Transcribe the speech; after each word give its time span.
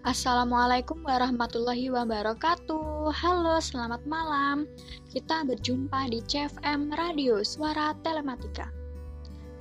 Assalamualaikum 0.00 1.04
warahmatullahi 1.04 1.92
wabarakatuh. 1.92 3.12
Halo, 3.12 3.60
selamat 3.60 4.00
malam. 4.08 4.64
Kita 5.12 5.44
berjumpa 5.44 6.08
di 6.08 6.24
CFM 6.24 6.88
Radio 6.96 7.44
Suara 7.44 7.92
Telematika. 8.00 8.72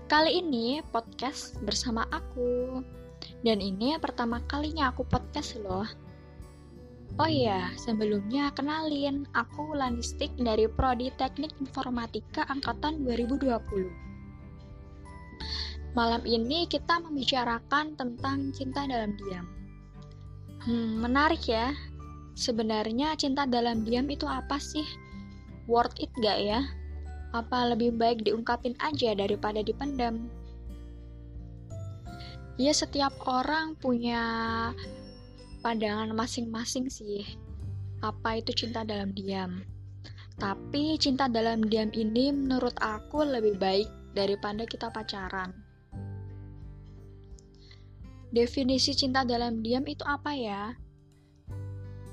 Kali 0.07 0.39
ini 0.39 0.79
podcast 0.95 1.59
bersama 1.67 2.07
aku. 2.07 2.79
Dan 3.43 3.59
ini 3.59 3.99
pertama 3.99 4.39
kalinya 4.47 4.95
aku 4.95 5.03
podcast 5.11 5.59
loh. 5.59 5.83
Oh 7.19 7.27
iya, 7.27 7.75
sebelumnya 7.75 8.55
kenalin 8.55 9.27
Aku 9.35 9.75
Lanistik 9.75 10.31
dari 10.39 10.71
Prodi 10.71 11.11
Teknik 11.19 11.51
Informatika 11.59 12.47
Angkatan 12.47 13.03
2020 13.03 13.43
Malam 15.99 16.23
ini 16.23 16.63
kita 16.63 17.03
membicarakan 17.03 17.99
tentang 17.99 18.55
cinta 18.55 18.87
dalam 18.87 19.19
diam 19.19 19.58
Hmm, 20.67 20.99
menarik 20.99 21.47
ya. 21.47 21.71
Sebenarnya 22.35 23.15
cinta 23.15 23.47
dalam 23.47 23.87
diam 23.87 24.07
itu 24.11 24.27
apa 24.27 24.59
sih? 24.59 24.83
Worth 25.71 25.95
it 26.03 26.11
gak 26.19 26.39
ya? 26.39 26.63
Apa 27.31 27.71
lebih 27.71 27.95
baik 27.95 28.27
diungkapin 28.27 28.75
aja 28.83 29.15
daripada 29.15 29.63
dipendam? 29.63 30.27
Ya 32.59 32.75
setiap 32.75 33.15
orang 33.23 33.79
punya 33.79 34.19
pandangan 35.63 36.11
masing-masing 36.11 36.91
sih. 36.91 37.23
Apa 38.03 38.43
itu 38.43 38.51
cinta 38.51 38.83
dalam 38.83 39.15
diam? 39.15 39.63
Tapi 40.39 40.99
cinta 40.99 41.31
dalam 41.31 41.63
diam 41.67 41.91
ini 41.95 42.31
menurut 42.35 42.75
aku 42.83 43.23
lebih 43.23 43.55
baik 43.59 43.87
daripada 44.11 44.63
kita 44.67 44.91
pacaran. 44.91 45.68
Definisi 48.29 48.93
cinta 48.93 49.25
dalam 49.25 49.65
diam 49.65 49.81
itu 49.89 50.05
apa 50.05 50.37
ya? 50.37 50.77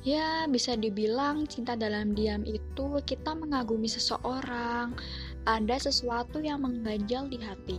Ya, 0.01 0.49
bisa 0.49 0.73
dibilang 0.73 1.45
cinta 1.45 1.77
dalam 1.77 2.17
diam 2.17 2.41
itu 2.49 2.97
kita 3.05 3.37
mengagumi 3.37 3.85
seseorang, 3.85 4.97
ada 5.45 5.77
sesuatu 5.77 6.41
yang 6.41 6.65
mengganjal 6.65 7.29
di 7.29 7.37
hati. 7.37 7.77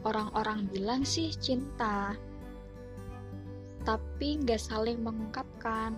Orang-orang 0.00 0.64
bilang 0.72 1.04
sih 1.04 1.34
cinta, 1.36 2.16
tapi 3.84 4.40
nggak 4.40 4.62
saling 4.62 5.02
mengungkapkan, 5.02 5.92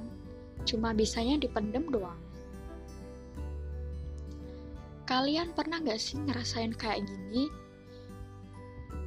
cuma 0.66 0.90
bisanya 0.90 1.38
dipendem 1.38 1.86
doang. 1.86 2.18
Kalian 5.06 5.54
pernah 5.54 5.78
nggak 5.78 6.00
sih 6.00 6.18
ngerasain 6.18 6.74
kayak 6.74 7.04
gini? 7.04 7.46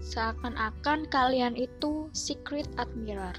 Seakan-akan 0.02 1.09
kalian 1.09 1.58
itu 1.58 2.08
secret 2.14 2.70
admirer. 2.78 3.34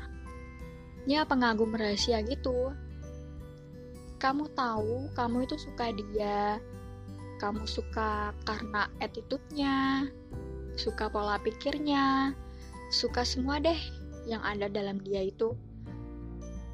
Ya, 1.06 1.22
pengagum 1.24 1.72
rahasia 1.72 2.20
gitu. 2.26 2.74
Kamu 4.18 4.50
tahu 4.58 5.08
kamu 5.14 5.46
itu 5.46 5.56
suka 5.56 5.94
dia. 5.94 6.58
Kamu 7.38 7.70
suka 7.70 8.34
karena 8.42 8.90
attitude-nya, 8.98 10.10
suka 10.74 11.06
pola 11.06 11.38
pikirnya, 11.38 12.34
suka 12.90 13.22
semua 13.22 13.62
deh 13.62 13.78
yang 14.26 14.42
ada 14.42 14.66
dalam 14.66 14.98
dia 14.98 15.22
itu. 15.22 15.54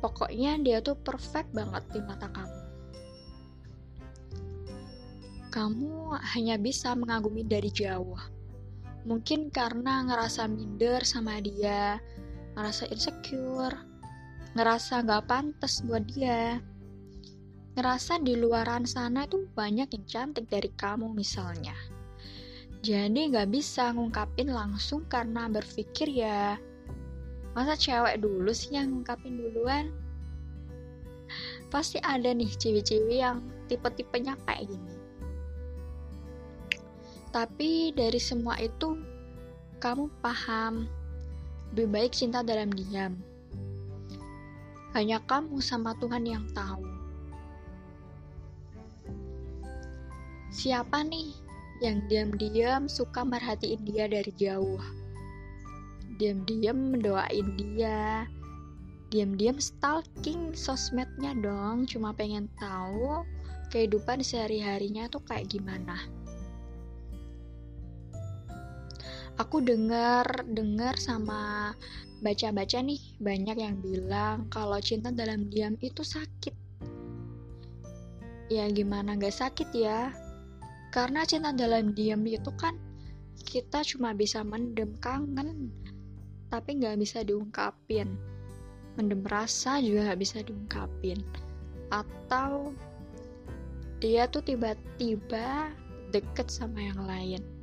Pokoknya 0.01 0.57
dia 0.65 0.81
tuh 0.81 0.97
perfect 0.97 1.53
banget 1.53 1.85
di 1.93 2.01
mata 2.01 2.33
kamu. 2.33 2.61
Kamu 5.53 6.17
hanya 6.35 6.57
bisa 6.57 6.97
mengagumi 6.97 7.45
dari 7.45 7.69
jauh 7.69 8.19
Mungkin 9.05 9.53
karena 9.53 10.01
ngerasa 10.09 10.49
minder 10.49 11.05
sama 11.05 11.37
dia, 11.45 12.01
ngerasa 12.57 12.89
insecure, 12.89 13.77
ngerasa 14.57 15.05
gak 15.05 15.29
pantas 15.29 15.85
buat 15.85 16.09
dia. 16.09 16.57
Ngerasa 17.77 18.25
di 18.25 18.33
luaran 18.33 18.89
sana 18.89 19.29
itu 19.29 19.45
banyak 19.53 19.93
yang 19.93 20.07
cantik 20.09 20.49
dari 20.49 20.73
kamu 20.73 21.13
misalnya. 21.13 21.77
Jadi 22.81 23.29
gak 23.29 23.53
bisa 23.53 23.93
ngungkapin 23.93 24.49
langsung 24.49 25.05
karena 25.05 25.53
berpikir 25.53 26.09
ya, 26.09 26.57
masa 27.53 27.77
cewek 27.77 28.25
dulu 28.25 28.57
sih 28.57 28.73
yang 28.73 28.89
ngungkapin 28.89 29.37
duluan? 29.37 29.93
Pasti 31.69 32.01
ada 32.01 32.33
nih 32.33 32.49
cewek-cewek 32.57 33.21
yang 33.21 33.45
tipe-tipenya 33.69 34.33
kayak 34.49 34.65
gini 34.65 35.04
tapi 37.35 37.91
dari 37.91 38.23
semua 38.23 38.55
itu, 38.63 38.95
kamu 39.83 40.07
paham, 40.23 40.87
lebih 41.75 41.91
baik 41.91 42.13
cinta 42.15 42.47
dalam 42.47 42.71
diam. 42.71 43.19
Hanya 44.95 45.19
kamu 45.27 45.59
sama 45.59 45.99
Tuhan 45.99 46.31
yang 46.31 46.47
tahu. 46.55 46.87
Siapa 50.55 51.03
nih 51.03 51.35
yang 51.83 52.07
diam-diam 52.07 52.87
suka 52.87 53.27
merhatiin 53.27 53.83
dia 53.83 54.07
dari 54.07 54.31
jauh? 54.39 54.79
Diam-diam 56.23 56.95
mendoain 56.95 57.59
dia, 57.59 58.31
diam-diam 59.11 59.59
stalking 59.59 60.55
sosmednya 60.55 61.35
dong, 61.43 61.91
cuma 61.91 62.15
pengen 62.15 62.47
tahu 62.63 63.27
kehidupan 63.75 64.23
sehari-harinya 64.23 65.11
tuh 65.11 65.19
kayak 65.27 65.51
gimana. 65.51 65.99
Aku 69.35 69.59
dengar 69.63 70.47
dengar 70.47 70.95
sama 70.95 71.75
baca-baca 72.23 72.79
nih 72.79 73.03
banyak 73.19 73.57
yang 73.59 73.77
bilang 73.83 74.47
kalau 74.49 74.79
cinta 74.79 75.11
dalam 75.11 75.51
diam 75.51 75.75
itu 75.83 76.07
sakit. 76.07 76.55
Ya 78.53 78.71
gimana 78.71 79.19
gak 79.19 79.35
sakit 79.35 79.69
ya? 79.75 80.15
Karena 80.95 81.27
cinta 81.27 81.51
dalam 81.51 81.91
diam 81.97 82.23
itu 82.23 82.55
kan 82.55 82.79
kita 83.43 83.83
cuma 83.83 84.15
bisa 84.15 84.47
mendem 84.47 84.95
kangen 85.03 85.75
tapi 86.53 86.79
nggak 86.79 87.03
bisa 87.03 87.27
diungkapin. 87.27 88.15
Mendem 88.95 89.27
rasa 89.27 89.83
juga 89.83 90.07
nggak 90.07 90.21
bisa 90.23 90.39
diungkapin. 90.47 91.19
Atau 91.91 92.71
dia 93.99 94.31
tuh 94.31 94.47
tiba-tiba 94.47 95.75
deket 96.15 96.47
sama 96.47 96.79
yang 96.79 97.03
lain 97.03 97.54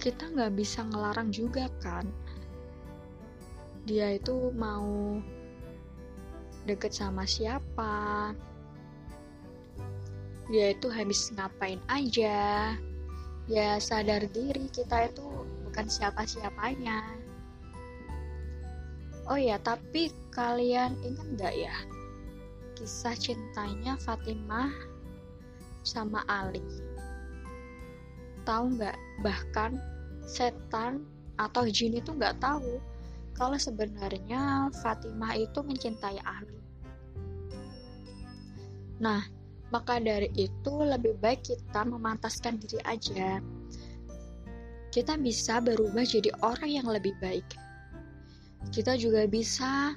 kita 0.00 0.32
nggak 0.32 0.56
bisa 0.56 0.80
ngelarang 0.88 1.28
juga 1.28 1.68
kan. 1.84 2.08
Dia 3.84 4.16
itu 4.16 4.48
mau 4.56 5.20
deket 6.64 6.96
sama 6.96 7.28
siapa. 7.28 8.32
Dia 10.48 10.72
itu 10.72 10.88
habis 10.88 11.28
ngapain 11.36 11.78
aja. 11.92 12.72
Ya 13.44 13.70
sadar 13.76 14.24
diri 14.32 14.72
kita 14.72 15.12
itu 15.12 15.44
bukan 15.68 15.86
siapa-siapanya. 15.86 17.04
Oh 19.30 19.38
ya 19.38 19.60
tapi 19.62 20.10
kalian 20.34 20.96
ingat 21.06 21.28
nggak 21.38 21.54
ya 21.54 21.76
kisah 22.80 23.12
cintanya 23.12 23.94
Fatimah 24.00 24.72
sama 25.84 26.24
Ali 26.24 26.64
tahu 28.44 28.76
nggak 28.78 28.96
bahkan 29.24 29.76
setan 30.24 31.04
atau 31.40 31.64
jin 31.66 31.96
itu 31.96 32.12
nggak 32.12 32.36
tahu 32.38 32.78
kalau 33.40 33.56
sebenarnya 33.56 34.68
Fatimah 34.84 35.32
itu 35.32 35.64
mencintai 35.64 36.20
Ali. 36.20 36.60
Nah, 39.00 39.24
maka 39.72 39.96
dari 39.96 40.28
itu 40.36 40.72
lebih 40.84 41.16
baik 41.24 41.48
kita 41.48 41.88
memantaskan 41.88 42.60
diri 42.60 42.84
aja. 42.84 43.40
Kita 44.92 45.16
bisa 45.16 45.62
berubah 45.64 46.04
jadi 46.04 46.28
orang 46.44 46.68
yang 46.68 46.88
lebih 46.90 47.16
baik. 47.22 47.46
Kita 48.68 49.00
juga 49.00 49.24
bisa 49.24 49.96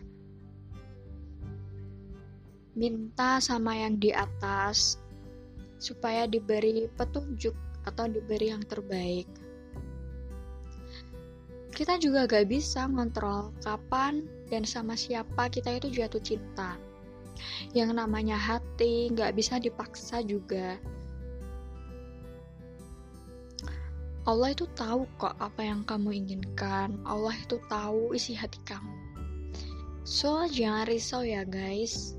minta 2.80 3.44
sama 3.44 3.76
yang 3.76 4.00
di 4.00 4.16
atas 4.16 4.98
supaya 5.84 6.24
diberi 6.32 6.88
petunjuk 6.96 7.54
atau 7.84 8.08
diberi 8.08 8.52
yang 8.52 8.64
terbaik 8.66 9.28
kita 11.74 11.98
juga 11.98 12.30
gak 12.30 12.54
bisa 12.54 12.86
ngontrol 12.86 13.50
kapan 13.66 14.30
dan 14.46 14.62
sama 14.62 14.94
siapa 14.94 15.50
kita 15.50 15.82
itu 15.82 15.90
jatuh 15.90 16.22
cinta. 16.22 16.78
Yang 17.74 17.98
namanya 17.98 18.38
hati 18.38 19.10
gak 19.10 19.34
bisa 19.34 19.58
dipaksa 19.58 20.22
juga. 20.22 20.78
Allah 24.24 24.54
itu 24.54 24.70
tahu 24.78 25.10
kok 25.18 25.34
apa 25.42 25.66
yang 25.66 25.82
kamu 25.82 26.14
inginkan. 26.24 27.02
Allah 27.10 27.34
itu 27.34 27.58
tahu 27.66 28.14
isi 28.14 28.38
hati 28.38 28.62
kamu. 28.70 28.94
So, 30.06 30.46
jangan 30.46 30.86
risau 30.86 31.26
ya 31.26 31.42
guys. 31.42 32.14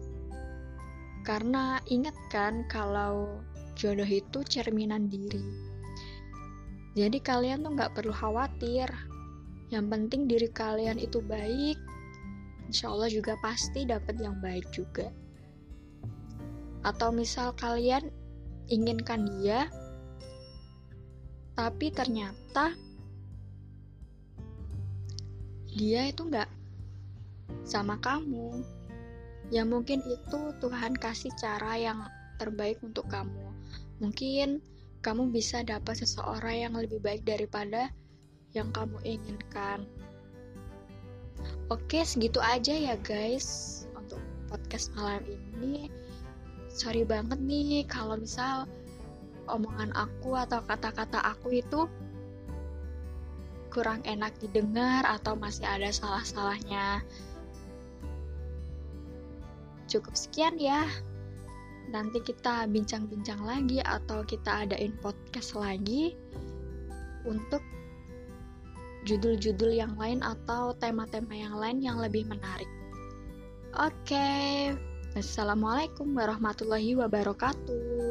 Karena 1.23 1.79
ingat 1.87 2.19
kan 2.29 2.67
kalau 2.67 3.41
jodoh 3.75 4.07
itu 4.07 4.43
cerminan 4.47 5.11
diri. 5.11 5.43
Jadi 6.95 7.19
kalian 7.19 7.67
tuh 7.67 7.75
gak 7.75 7.95
perlu 7.99 8.15
khawatir 8.15 8.87
Yang 9.73 9.87
penting 9.91 10.23
diri 10.31 10.49
kalian 10.55 11.03
itu 11.03 11.19
baik, 11.19 11.75
insya 12.71 12.95
Allah 12.95 13.11
juga 13.11 13.35
pasti 13.43 13.83
dapat 13.83 14.15
yang 14.23 14.39
baik 14.39 14.71
juga. 14.71 15.11
Atau 16.87 17.11
misal 17.11 17.51
kalian 17.59 18.13
inginkan 18.71 19.27
dia, 19.41 19.67
tapi 21.59 21.91
ternyata 21.91 22.77
dia 25.75 26.07
itu 26.07 26.23
nggak 26.23 26.51
sama 27.67 27.99
kamu. 27.99 28.63
Ya 29.51 29.67
mungkin 29.67 30.03
itu 30.07 30.41
Tuhan 30.63 30.95
kasih 30.99 31.35
cara 31.41 31.75
yang 31.75 31.99
terbaik 32.39 32.79
untuk 32.83 33.07
kamu. 33.11 33.54
Mungkin 34.05 34.61
kamu 35.01 35.33
bisa 35.33 35.65
dapat 35.65 36.05
seseorang 36.05 36.69
yang 36.69 36.75
lebih 36.77 37.01
baik 37.01 37.25
daripada 37.25 37.89
yang 38.53 38.69
kamu 38.69 39.01
inginkan. 39.01 39.89
Oke, 41.73 42.05
segitu 42.05 42.37
aja 42.45 42.77
ya 42.77 43.01
guys 43.01 43.81
untuk 43.97 44.21
podcast 44.53 44.93
malam 44.93 45.25
ini. 45.25 45.89
Sorry 46.69 47.09
banget 47.09 47.41
nih 47.41 47.89
kalau 47.89 48.21
misal 48.21 48.69
omongan 49.49 49.97
aku 49.97 50.37
atau 50.37 50.61
kata-kata 50.69 51.25
aku 51.25 51.65
itu 51.65 51.89
kurang 53.73 54.05
enak 54.05 54.37
didengar 54.37 55.09
atau 55.09 55.33
masih 55.33 55.65
ada 55.65 55.89
salah-salahnya. 55.89 57.01
Cukup 59.89 60.13
sekian 60.13 60.61
ya. 60.61 60.85
Nanti 61.93 62.21
kita 62.21 62.69
bincang-bincang 62.69 63.41
lagi 63.45 63.81
atau 63.85 64.25
kita 64.25 64.69
adain 64.69 64.93
podcast 65.01 65.57
lagi 65.57 66.17
untuk 67.25 67.61
judul-judul 69.05 69.77
yang 69.77 69.95
lain 70.01 70.25
atau 70.25 70.73
tema-tema 70.77 71.37
yang 71.37 71.57
lain 71.61 71.79
yang 71.85 72.01
lebih 72.01 72.25
menarik. 72.25 72.69
Oke, 73.75 74.15
okay. 74.15 74.73
Assalamualaikum 75.15 76.11
warahmatullahi 76.11 76.99
wabarakatuh. 76.99 78.04